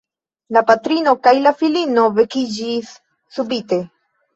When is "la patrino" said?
0.55-1.13